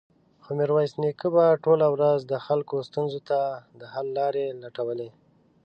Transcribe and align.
خو 0.43 0.49
ميرويس 0.57 0.93
نيکه 1.03 1.27
به 1.35 1.45
ټوله 1.63 1.87
ورځ 1.95 2.19
د 2.25 2.33
خلکو 2.45 2.75
ستونزو 2.89 3.19
ته 3.29 3.39
د 3.79 3.81
حل 3.93 4.07
لارې 4.17 4.45
لټولې. 4.63 5.09